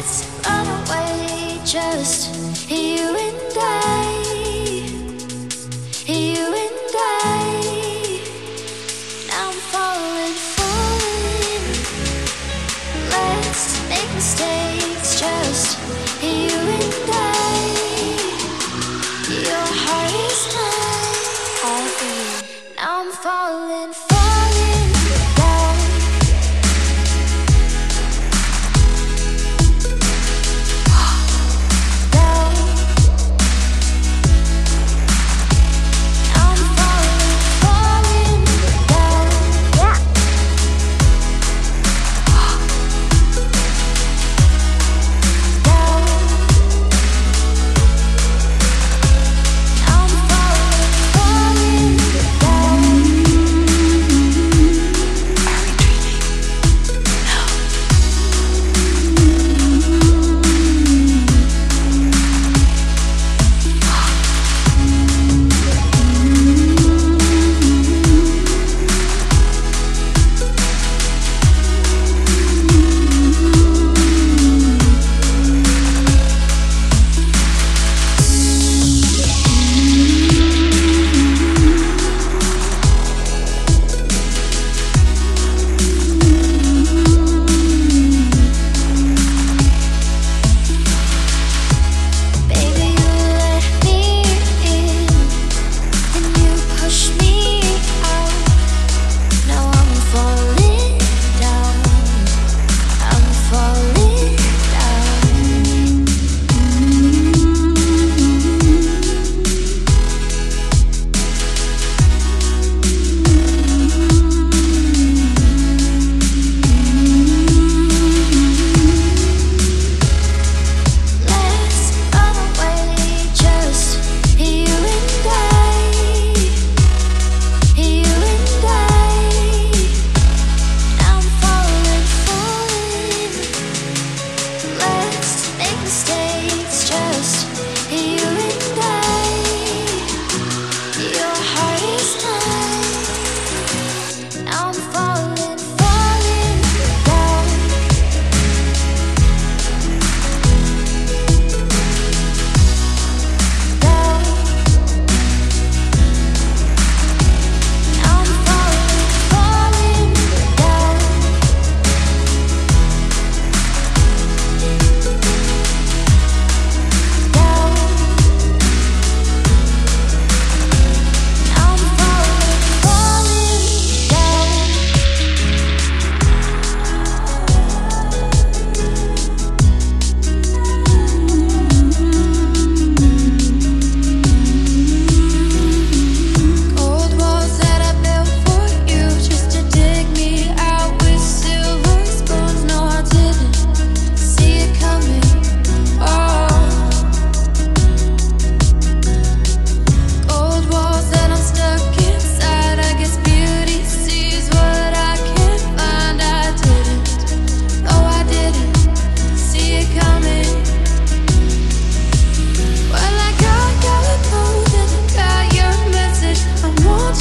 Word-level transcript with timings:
Let's 0.00 0.24
run 0.48 0.66
away, 0.66 1.60
just 1.62 2.70
you 2.70 3.18
and 3.18 3.58
I. 3.58 3.59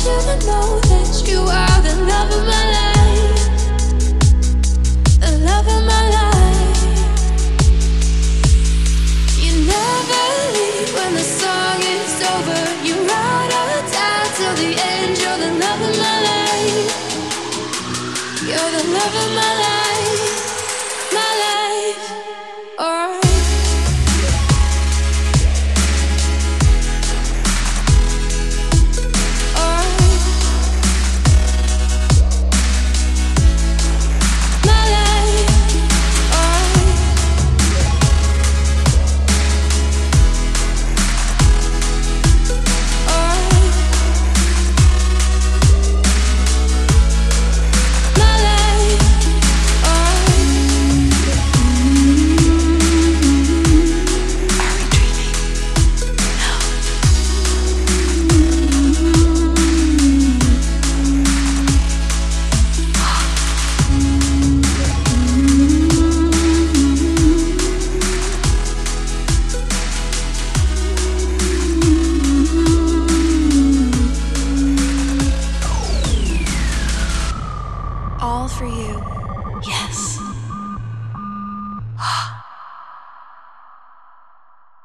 you 0.09 0.21
to 0.21 0.47
know 0.47 0.88